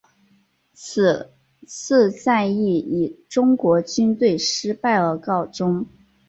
[0.73, 1.29] 此
[1.67, 5.85] 次战役以中国军队失败而告终。